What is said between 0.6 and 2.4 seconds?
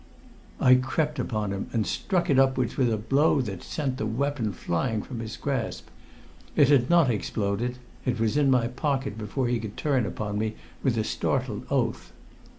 crept upon him and struck it